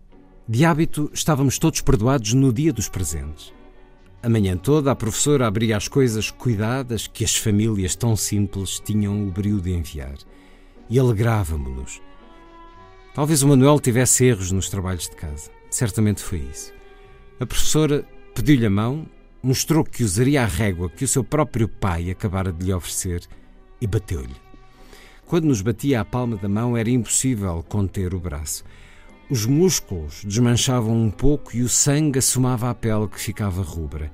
De 0.52 0.66
hábito, 0.66 1.12
estávamos 1.14 1.60
todos 1.60 1.80
perdoados 1.80 2.34
no 2.34 2.52
dia 2.52 2.74
dos 2.74 2.90
presentes. 2.90 3.54
A 4.24 4.28
manhã 4.28 4.58
toda, 4.58 4.92
a 4.92 4.96
professora 4.96 5.46
abria 5.46 5.78
as 5.78 5.88
coisas 5.88 6.32
cuidadas 6.32 7.06
que 7.06 7.24
as 7.24 7.36
famílias 7.36 7.96
tão 7.96 8.16
simples 8.16 8.80
tinham 8.84 9.28
o 9.28 9.32
brio 9.32 9.62
de 9.62 9.72
enviar. 9.72 10.16
E 10.90 10.98
alegrávamos-nos. 10.98 12.02
Talvez 13.14 13.44
o 13.44 13.48
Manuel 13.48 13.80
tivesse 13.80 14.26
erros 14.26 14.52
nos 14.52 14.72
trabalhos 14.72 15.08
de 15.08 15.16
casa. 15.16 15.52
Certamente 15.70 16.24
foi 16.24 16.40
isso. 16.40 16.74
A 17.40 17.46
professora 17.46 18.04
pediu-lhe 18.34 18.66
a 18.66 18.72
mão, 18.72 19.06
mostrou 19.44 19.84
que 19.84 20.04
usaria 20.04 20.42
a 20.42 20.48
régua 20.48 20.90
que 20.90 21.06
o 21.06 21.08
seu 21.08 21.24
próprio 21.24 21.68
pai 21.68 22.10
acabara 22.10 22.52
de 22.52 22.66
lhe 22.66 22.74
oferecer 22.74 23.22
e 23.80 23.86
bateu-lhe. 23.86 24.36
Quando 25.28 25.46
nos 25.46 25.62
batia 25.62 26.02
a 26.02 26.06
palma 26.06 26.38
da 26.38 26.50
mão, 26.50 26.76
era 26.76 26.90
impossível 26.90 27.64
conter 27.70 28.16
o 28.16 28.20
braço. 28.20 28.64
Os 29.32 29.46
músculos 29.46 30.24
desmanchavam 30.26 30.92
um 30.92 31.12
pouco 31.12 31.56
e 31.56 31.62
o 31.62 31.70
sangue 31.70 32.18
assomava 32.18 32.68
a 32.68 32.74
pele 32.74 33.08
que 33.08 33.22
ficava 33.22 33.62
rubra. 33.62 34.12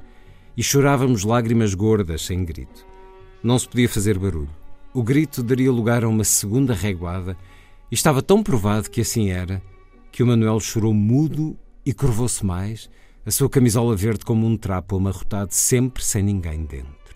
E 0.57 0.61
chorávamos 0.61 1.23
lágrimas 1.23 1.73
gordas, 1.73 2.25
sem 2.25 2.43
grito. 2.43 2.85
Não 3.41 3.57
se 3.57 3.65
podia 3.65 3.87
fazer 3.87 4.19
barulho. 4.19 4.49
O 4.93 5.01
grito 5.01 5.41
daria 5.41 5.71
lugar 5.71 6.03
a 6.03 6.09
uma 6.09 6.25
segunda 6.25 6.73
reguada 6.73 7.37
e 7.89 7.95
estava 7.95 8.21
tão 8.21 8.43
provado 8.43 8.89
que 8.89 8.99
assim 8.99 9.29
era 9.29 9.61
que 10.11 10.21
o 10.21 10.27
Manuel 10.27 10.59
chorou 10.59 10.93
mudo 10.93 11.57
e 11.85 11.93
curvou-se 11.93 12.45
mais, 12.45 12.89
a 13.25 13.31
sua 13.31 13.49
camisola 13.49 13.95
verde 13.95 14.25
como 14.25 14.45
um 14.45 14.57
trapo 14.57 14.97
amarrotado, 14.97 15.53
sempre 15.53 16.03
sem 16.03 16.23
ninguém 16.23 16.65
dentro. 16.65 17.15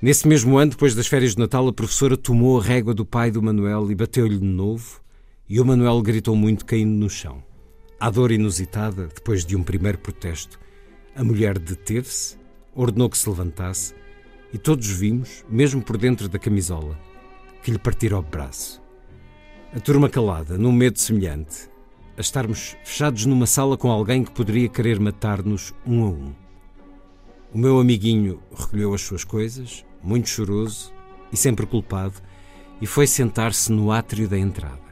Nesse 0.00 0.28
mesmo 0.28 0.56
ano, 0.56 0.70
depois 0.70 0.94
das 0.94 1.08
férias 1.08 1.32
de 1.32 1.40
Natal, 1.40 1.66
a 1.66 1.72
professora 1.72 2.16
tomou 2.16 2.60
a 2.60 2.62
régua 2.62 2.94
do 2.94 3.04
pai 3.04 3.32
do 3.32 3.42
Manuel 3.42 3.90
e 3.90 3.94
bateu-lhe 3.96 4.38
de 4.38 4.44
novo, 4.44 5.01
e 5.48 5.60
o 5.60 5.64
Manuel 5.64 6.00
gritou 6.02 6.34
muito, 6.34 6.64
caindo 6.64 6.92
no 6.92 7.10
chão. 7.10 7.42
À 7.98 8.10
dor 8.10 8.32
inusitada, 8.32 9.06
depois 9.06 9.44
de 9.44 9.56
um 9.56 9.62
primeiro 9.62 9.98
protesto, 9.98 10.58
a 11.14 11.22
mulher 11.22 11.58
deteve-se, 11.58 12.36
ordenou 12.74 13.08
que 13.08 13.18
se 13.18 13.28
levantasse, 13.28 13.94
e 14.52 14.58
todos 14.58 14.86
vimos, 14.88 15.44
mesmo 15.48 15.82
por 15.82 15.96
dentro 15.96 16.28
da 16.28 16.38
camisola, 16.38 16.98
que 17.62 17.70
lhe 17.70 17.78
partira 17.78 18.18
o 18.18 18.22
braço. 18.22 18.82
A 19.74 19.80
turma 19.80 20.08
calada, 20.08 20.58
num 20.58 20.72
medo 20.72 20.98
semelhante, 20.98 21.70
a 22.16 22.20
estarmos 22.20 22.76
fechados 22.84 23.24
numa 23.24 23.46
sala 23.46 23.76
com 23.76 23.90
alguém 23.90 24.22
que 24.24 24.30
poderia 24.30 24.68
querer 24.68 25.00
matar-nos 25.00 25.72
um 25.86 26.04
a 26.04 26.08
um. 26.08 26.34
O 27.54 27.58
meu 27.58 27.78
amiguinho 27.78 28.42
recolheu 28.54 28.92
as 28.94 29.02
suas 29.02 29.24
coisas, 29.24 29.84
muito 30.02 30.28
choroso 30.28 30.92
e 31.32 31.36
sempre 31.36 31.66
culpado, 31.66 32.14
e 32.80 32.86
foi 32.86 33.06
sentar-se 33.06 33.70
no 33.70 33.90
átrio 33.90 34.28
da 34.28 34.38
entrada. 34.38 34.91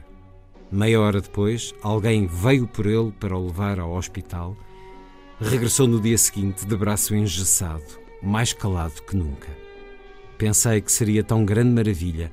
Meia 0.71 1.01
hora 1.01 1.19
depois, 1.19 1.75
alguém 1.83 2.25
veio 2.25 2.65
por 2.65 2.85
ele 2.85 3.11
para 3.11 3.35
o 3.35 3.45
levar 3.45 3.77
ao 3.77 3.91
hospital. 3.91 4.55
Regressou 5.37 5.85
no 5.85 5.99
dia 5.99 6.17
seguinte, 6.17 6.65
de 6.65 6.77
braço 6.77 7.13
engessado, 7.13 7.83
mais 8.23 8.53
calado 8.53 9.01
que 9.01 9.17
nunca. 9.17 9.49
Pensei 10.37 10.79
que 10.79 10.89
seria 10.89 11.25
tão 11.25 11.43
grande 11.43 11.71
maravilha 11.71 12.31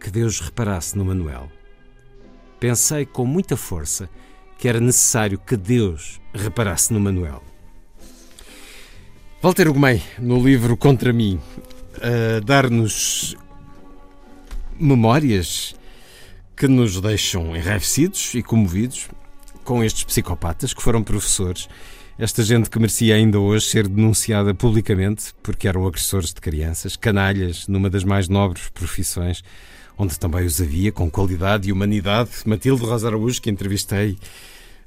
que 0.00 0.10
Deus 0.10 0.40
reparasse 0.40 0.98
no 0.98 1.04
Manuel. 1.04 1.48
Pensei 2.58 3.06
com 3.06 3.24
muita 3.24 3.56
força 3.56 4.10
que 4.58 4.66
era 4.66 4.80
necessário 4.80 5.38
que 5.38 5.56
Deus 5.56 6.20
reparasse 6.34 6.92
no 6.92 6.98
Manuel. 6.98 7.40
Walter 9.40 9.68
Ugumem, 9.68 10.02
no 10.18 10.42
livro 10.42 10.76
Contra 10.76 11.12
mim, 11.12 11.40
a 12.02 12.40
dar-nos 12.44 13.36
memórias 14.76 15.76
que 16.56 16.66
nos 16.66 17.00
deixam 17.00 17.54
enraivecidos 17.54 18.34
e 18.34 18.42
comovidos 18.42 19.08
com 19.62 19.84
estes 19.84 20.04
psicopatas 20.04 20.72
que 20.72 20.82
foram 20.82 21.02
professores, 21.02 21.68
esta 22.18 22.42
gente 22.42 22.70
que 22.70 22.78
merecia 22.78 23.14
ainda 23.14 23.38
hoje 23.38 23.66
ser 23.66 23.86
denunciada 23.86 24.54
publicamente 24.54 25.34
porque 25.42 25.68
eram 25.68 25.86
agressores 25.86 26.32
de 26.32 26.40
crianças, 26.40 26.96
canalhas 26.96 27.68
numa 27.68 27.90
das 27.90 28.04
mais 28.04 28.26
nobres 28.26 28.70
profissões, 28.70 29.42
onde 29.98 30.18
também 30.18 30.46
os 30.46 30.58
havia 30.60 30.90
com 30.90 31.10
qualidade 31.10 31.68
e 31.68 31.72
humanidade. 31.72 32.30
Matilde 32.46 32.82
Rosa 32.82 33.08
Araújo, 33.08 33.42
que 33.42 33.50
entrevistei 33.50 34.16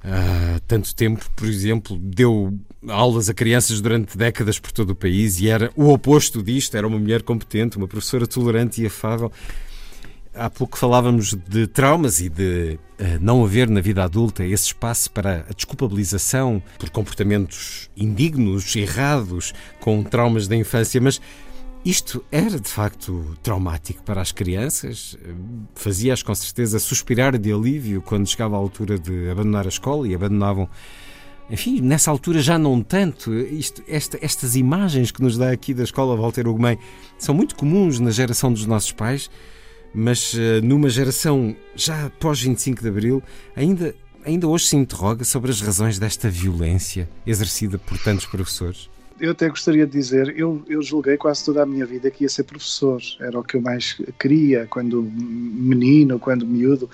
há 0.03 0.59
tanto 0.67 0.95
tempo, 0.95 1.29
por 1.35 1.47
exemplo, 1.47 1.99
deu 2.01 2.57
aulas 2.87 3.29
a 3.29 3.33
crianças 3.33 3.79
durante 3.79 4.17
décadas 4.17 4.57
por 4.57 4.71
todo 4.71 4.91
o 4.91 4.95
país 4.95 5.39
e 5.39 5.49
era 5.49 5.71
o 5.75 5.89
oposto 5.89 6.41
disto, 6.41 6.75
era 6.75 6.87
uma 6.87 6.97
mulher 6.97 7.21
competente, 7.21 7.77
uma 7.77 7.87
professora 7.87 8.25
tolerante 8.25 8.81
e 8.81 8.87
afável. 8.87 9.31
Há 10.33 10.49
pouco 10.49 10.77
falávamos 10.77 11.33
de 11.33 11.65
traumas 11.65 12.21
e 12.21 12.29
de 12.29 12.79
uh, 12.99 13.03
não 13.19 13.43
haver 13.43 13.67
na 13.67 13.81
vida 13.81 14.03
adulta 14.03 14.45
esse 14.45 14.67
espaço 14.67 15.11
para 15.11 15.45
a 15.49 15.53
desculpabilização 15.53 16.61
por 16.77 16.89
comportamentos 16.89 17.89
indignos, 17.97 18.75
errados, 18.75 19.53
com 19.79 20.03
traumas 20.03 20.47
da 20.47 20.55
infância, 20.55 21.01
mas 21.01 21.19
isto 21.83 22.23
era 22.29 22.59
de 22.59 22.69
facto 22.69 23.37
traumático 23.41 24.03
para 24.03 24.21
as 24.21 24.31
crianças, 24.31 25.17
fazia-as 25.73 26.21
com 26.21 26.35
certeza 26.35 26.77
suspirar 26.77 27.37
de 27.37 27.51
alívio 27.53 28.01
quando 28.01 28.27
chegava 28.27 28.55
a 28.55 28.59
altura 28.59 28.99
de 28.99 29.29
abandonar 29.29 29.65
a 29.65 29.69
escola 29.69 30.07
e 30.07 30.13
abandonavam. 30.13 30.69
Enfim, 31.49 31.81
nessa 31.81 32.11
altura 32.11 32.41
já 32.41 32.59
não 32.59 32.81
tanto. 32.81 33.33
Isto, 33.33 33.81
esta, 33.87 34.19
estas 34.21 34.55
imagens 34.55 35.09
que 35.09 35.21
nos 35.21 35.37
dá 35.37 35.51
aqui 35.51 35.73
da 35.73 35.83
escola 35.83 36.15
Walter 36.15 36.47
Ugumem 36.47 36.77
são 37.17 37.33
muito 37.33 37.55
comuns 37.55 37.99
na 37.99 38.11
geração 38.11 38.51
dos 38.51 38.65
nossos 38.65 38.91
pais, 38.91 39.31
mas 39.93 40.33
uh, 40.33 40.61
numa 40.63 40.89
geração 40.89 41.55
já 41.75 42.09
pós 42.19 42.41
25 42.41 42.81
de 42.81 42.87
Abril, 42.87 43.23
ainda, 43.55 43.95
ainda 44.23 44.47
hoje 44.47 44.67
se 44.67 44.75
interroga 44.75 45.23
sobre 45.23 45.51
as 45.51 45.61
razões 45.61 45.97
desta 45.97 46.29
violência 46.29 47.09
exercida 47.25 47.77
por 47.77 47.97
tantos 47.97 48.25
professores 48.25 48.89
eu 49.19 49.31
até 49.31 49.49
gostaria 49.49 49.85
de 49.85 49.91
dizer, 49.91 50.33
eu, 50.37 50.63
eu 50.67 50.81
julguei 50.81 51.17
quase 51.17 51.43
toda 51.43 51.61
a 51.61 51.65
minha 51.65 51.85
vida 51.85 52.09
que 52.09 52.23
ia 52.23 52.29
ser 52.29 52.43
professor, 52.43 53.01
era 53.19 53.37
o 53.37 53.43
que 53.43 53.57
eu 53.57 53.61
mais 53.61 54.01
queria 54.17 54.65
quando 54.69 55.03
menino, 55.03 56.17
quando 56.17 56.45
miúdo. 56.45 56.89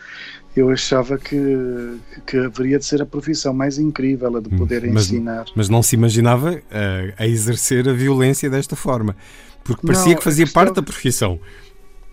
Eu 0.56 0.70
achava 0.70 1.18
que, 1.18 1.98
que 2.26 2.38
haveria 2.38 2.80
de 2.80 2.86
ser 2.86 3.02
a 3.02 3.06
profissão 3.06 3.54
mais 3.54 3.78
incrível, 3.78 4.38
a 4.38 4.40
de 4.40 4.54
hum, 4.54 4.58
poder 4.58 4.90
mas, 4.92 5.12
ensinar. 5.12 5.46
Mas 5.54 5.68
não 5.70 5.84
se 5.84 5.96
imaginava 5.96 6.62
a, 6.72 6.78
eh, 6.78 7.14
a 7.18 7.28
exercer 7.28 7.90
a 7.90 7.94
violência 7.94 8.50
desta 8.50 8.74
forma, 8.76 9.18
porque 9.66 9.86
parecia 9.86 10.12
não, 10.12 10.18
que 10.18 10.24
fazia 10.24 10.46
questão, 10.46 10.64
parte 10.64 10.76
da 10.76 10.82
profissão. 10.82 11.40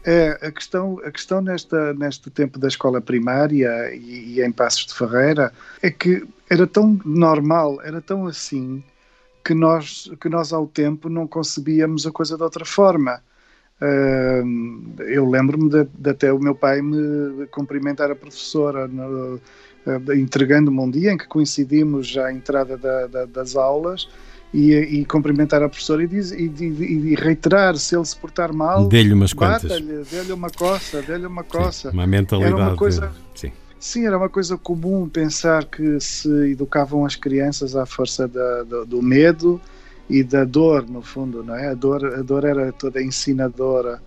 É, 0.04 0.38
a 0.42 0.50
questão, 0.50 0.98
a 1.04 1.10
questão 1.12 1.40
nesta, 1.40 1.94
neste 1.94 2.28
tempo 2.28 2.58
da 2.58 2.66
escola 2.66 3.00
primária 3.00 3.94
e, 3.94 4.34
e 4.34 4.42
em 4.42 4.50
Passos 4.50 4.86
de 4.86 4.94
Ferreira 4.94 5.52
é 5.80 5.90
que 5.90 6.26
era 6.50 6.66
tão 6.66 7.00
normal, 7.04 7.80
era 7.82 8.00
tão 8.00 8.26
assim, 8.26 8.82
que 9.44 9.54
nós, 9.54 10.10
que 10.20 10.28
nós 10.28 10.52
ao 10.52 10.66
tempo 10.66 11.08
não 11.08 11.26
concebíamos 11.26 12.06
a 12.06 12.10
coisa 12.10 12.36
de 12.36 12.42
outra 12.42 12.64
forma. 12.64 13.22
Uh, 13.80 15.02
eu 15.02 15.28
lembro-me 15.28 15.68
de, 15.68 15.84
de, 15.84 16.10
até 16.10 16.32
o 16.32 16.38
meu 16.38 16.54
pai 16.54 16.80
me 16.80 17.46
cumprimentar 17.48 18.10
a 18.10 18.14
professora, 18.14 18.88
uh, 18.88 20.12
entregando-me 20.14 20.80
um 20.80 20.90
dia 20.90 21.12
em 21.12 21.16
que 21.16 21.26
coincidimos 21.26 22.06
já 22.06 22.26
à 22.26 22.32
entrada 22.32 22.76
da, 22.76 23.06
da, 23.06 23.24
das 23.24 23.56
aulas 23.56 24.08
e, 24.52 24.72
e, 24.74 25.04
cumprimentar 25.06 25.62
a 25.62 25.68
professora 25.68 26.02
e, 26.04 26.06
diz, 26.06 26.30
e, 26.30 26.44
e, 26.44 27.14
reiterar 27.14 27.76
se 27.76 27.96
ele 27.96 28.04
se 28.04 28.14
portar 28.16 28.52
mal, 28.52 28.86
dê-lhe 28.86 29.14
umas 29.14 29.32
quantas, 29.32 29.80
dê-lhe 29.80 30.32
uma 30.32 30.50
coça, 30.50 31.00
dê-lhe 31.00 31.26
uma 31.26 31.42
coça. 31.42 31.90
Sim, 31.90 31.96
uma 31.96 32.06
mentalidade. 32.06 32.54
Era 32.54 32.62
uma 32.62 32.76
coisa, 32.76 33.12
sim. 33.34 33.50
sim. 33.80 34.06
era 34.06 34.16
uma 34.16 34.28
coisa 34.28 34.58
comum 34.58 35.08
pensar 35.08 35.64
que 35.64 35.98
se 36.00 36.28
educavam 36.50 37.06
as 37.06 37.16
crianças 37.16 37.74
à 37.74 37.86
força 37.86 38.28
da, 38.28 38.62
do, 38.64 38.84
do 38.84 39.02
medo 39.02 39.58
e 40.08 40.22
da 40.22 40.44
dor, 40.44 40.86
no 40.86 41.00
fundo, 41.00 41.42
não 41.42 41.54
é? 41.54 41.68
A 41.68 41.74
dor, 41.74 42.04
a 42.04 42.20
dor 42.20 42.44
era 42.44 42.70
toda 42.72 43.02
ensinadora. 43.02 44.02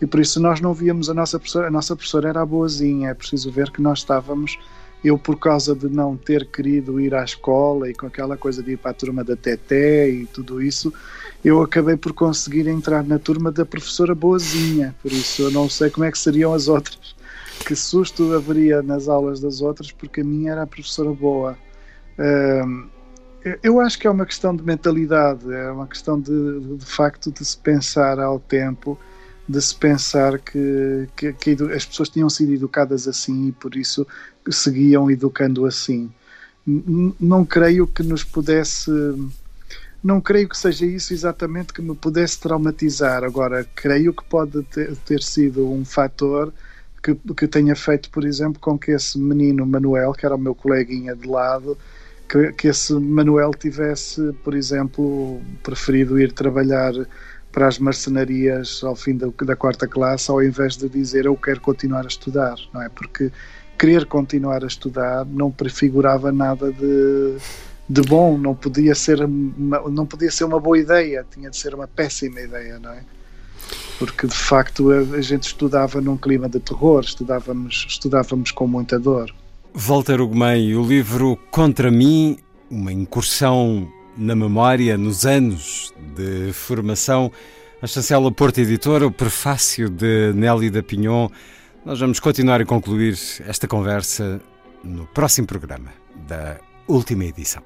E 0.00 0.06
por 0.06 0.18
isso 0.18 0.40
nós 0.40 0.62
não 0.62 0.72
víamos 0.72 1.10
a 1.10 1.14
nossa 1.14 1.38
professora, 1.38 1.68
a 1.68 1.70
nossa 1.70 1.94
professora 1.94 2.30
era 2.30 2.40
a 2.40 2.46
boazinha, 2.46 3.10
é 3.10 3.14
preciso 3.14 3.50
ver 3.50 3.70
que 3.70 3.82
nós 3.82 3.98
estávamos, 3.98 4.58
eu 5.02 5.18
por 5.18 5.38
causa 5.38 5.74
de 5.74 5.88
não 5.88 6.16
ter 6.16 6.46
querido 6.46 7.00
ir 7.00 7.14
à 7.14 7.24
escola 7.24 7.88
e 7.88 7.94
com 7.94 8.06
aquela 8.06 8.36
coisa 8.36 8.62
de 8.62 8.72
ir 8.72 8.76
para 8.76 8.90
a 8.90 8.94
turma 8.94 9.24
da 9.24 9.34
Teté 9.34 10.08
e 10.08 10.26
tudo 10.26 10.60
isso, 10.60 10.92
eu 11.44 11.62
acabei 11.62 11.96
por 11.96 12.12
conseguir 12.12 12.66
entrar 12.66 13.02
na 13.02 13.18
turma 13.18 13.50
da 13.50 13.64
professora 13.64 14.14
boazinha, 14.14 14.94
por 15.02 15.10
isso 15.10 15.42
eu 15.42 15.50
não 15.50 15.68
sei 15.68 15.88
como 15.88 16.04
é 16.04 16.12
que 16.12 16.18
seriam 16.18 16.52
as 16.52 16.68
outras. 16.68 17.16
Que 17.66 17.74
susto 17.74 18.34
haveria 18.34 18.82
nas 18.82 19.08
aulas 19.08 19.40
das 19.40 19.60
outras, 19.60 19.90
porque 19.92 20.20
a 20.20 20.24
minha 20.24 20.52
era 20.52 20.62
a 20.62 20.66
professora 20.66 21.10
boa. 21.10 21.56
Um, 22.18 22.88
eu 23.62 23.80
acho 23.80 23.98
que 23.98 24.06
é 24.06 24.10
uma 24.10 24.26
questão 24.26 24.54
de 24.54 24.62
mentalidade, 24.62 25.50
é 25.50 25.70
uma 25.70 25.86
questão 25.86 26.20
de, 26.20 26.76
de 26.76 26.84
facto 26.84 27.30
de 27.30 27.42
se 27.44 27.56
pensar 27.56 28.18
ao 28.18 28.38
tempo, 28.38 28.98
de 29.50 29.60
se 29.60 29.74
pensar 29.74 30.38
que, 30.38 31.08
que, 31.16 31.32
que, 31.32 31.50
as 31.74 31.84
pessoas 31.84 32.08
tinham 32.08 32.30
sido 32.30 32.52
educadas 32.52 33.08
assim 33.08 33.48
e 33.48 33.52
por 33.52 33.74
isso 33.74 34.06
seguiam 34.48 35.10
educando 35.10 35.66
assim. 35.66 36.10
Não 36.64 37.44
creio 37.44 37.86
que 37.86 38.02
nos 38.02 38.22
pudesse. 38.22 38.90
Não 40.02 40.20
creio 40.20 40.48
que 40.48 40.56
seja 40.56 40.86
isso 40.86 41.12
exatamente 41.12 41.72
que 41.72 41.82
me 41.82 41.94
pudesse 41.94 42.38
traumatizar. 42.38 43.24
Agora, 43.24 43.66
creio 43.74 44.14
que 44.14 44.24
pode 44.24 44.62
ter, 44.64 44.96
ter 44.98 45.22
sido 45.22 45.68
um 45.68 45.84
fator 45.84 46.52
que, 47.02 47.14
que 47.34 47.48
tenha 47.48 47.74
feito, 47.74 48.08
por 48.10 48.24
exemplo, 48.24 48.60
com 48.60 48.78
que 48.78 48.92
esse 48.92 49.18
menino 49.18 49.66
Manuel, 49.66 50.12
que 50.12 50.24
era 50.24 50.36
o 50.36 50.38
meu 50.38 50.54
coleguinha 50.54 51.14
de 51.16 51.26
lado, 51.26 51.76
que, 52.28 52.52
que 52.52 52.68
esse 52.68 52.92
Manuel 52.94 53.50
tivesse, 53.50 54.32
por 54.44 54.54
exemplo, 54.54 55.40
preferido 55.62 56.20
ir 56.20 56.32
trabalhar 56.32 56.92
para 57.52 57.66
as 57.66 57.78
marcenarias 57.78 58.82
ao 58.84 58.94
fim 58.94 59.16
da, 59.16 59.28
da, 59.44 59.56
quarta 59.56 59.86
classe, 59.86 60.30
ao 60.30 60.42
invés 60.42 60.76
de 60.76 60.88
dizer 60.88 61.26
eu 61.26 61.36
quero 61.36 61.60
continuar 61.60 62.04
a 62.04 62.08
estudar, 62.08 62.56
não 62.72 62.82
é? 62.82 62.88
Porque 62.88 63.30
querer 63.78 64.06
continuar 64.06 64.62
a 64.62 64.66
estudar 64.66 65.24
não 65.26 65.50
prefigurava 65.50 66.30
nada 66.30 66.72
de, 66.72 67.36
de 67.88 68.02
bom, 68.02 68.38
não 68.38 68.54
podia 68.54 68.94
ser 68.94 69.22
uma, 69.24 69.80
não 69.88 70.06
podia 70.06 70.30
ser 70.30 70.44
uma 70.44 70.60
boa 70.60 70.78
ideia, 70.78 71.26
tinha 71.30 71.50
de 71.50 71.56
ser 71.56 71.74
uma 71.74 71.88
péssima 71.88 72.40
ideia, 72.40 72.78
não 72.78 72.92
é? 72.92 73.02
Porque 73.98 74.26
de 74.26 74.34
facto 74.34 74.90
a, 74.90 74.98
a 75.16 75.20
gente 75.20 75.44
estudava 75.44 76.00
num 76.00 76.16
clima 76.16 76.48
de 76.48 76.60
terror, 76.60 77.00
estudávamos, 77.00 77.86
estudávamos 77.88 78.50
com 78.50 78.66
muita 78.66 78.98
dor. 78.98 79.34
Walter 79.74 80.20
Ugumem, 80.20 80.74
o 80.74 80.82
livro 80.82 81.38
Contra 81.50 81.90
mim, 81.90 82.38
uma 82.70 82.92
incursão 82.92 83.88
na 84.20 84.36
memória, 84.36 84.98
nos 84.98 85.24
anos 85.24 85.94
de 86.14 86.52
formação, 86.52 87.32
a 87.80 87.86
chancela 87.86 88.30
Porto 88.30 88.58
Editora, 88.58 89.06
o 89.06 89.10
prefácio 89.10 89.88
de 89.88 90.32
Nelly 90.34 90.68
da 90.68 90.82
Pinhon. 90.82 91.30
Nós 91.86 91.98
vamos 91.98 92.20
continuar 92.20 92.60
a 92.60 92.66
concluir 92.66 93.18
esta 93.46 93.66
conversa 93.66 94.38
no 94.84 95.06
próximo 95.06 95.46
programa 95.46 95.90
da 96.28 96.60
última 96.86 97.24
edição. 97.24 97.62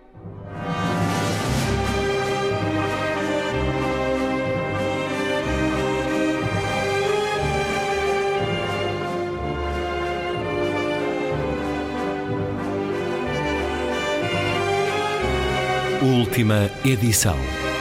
Última 16.05 16.71
edição. 16.85 17.74